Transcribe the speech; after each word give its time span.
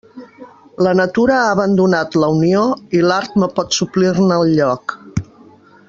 La 0.85 0.93
natura 0.99 1.35
ha 1.41 1.51
abandonat 1.57 2.17
la 2.23 2.29
unió, 2.37 2.65
i 3.01 3.05
l'art 3.11 3.37
no 3.43 3.51
pot 3.61 3.79
suplir-ne 3.81 4.41
el 4.45 4.57
lloc. 4.61 4.99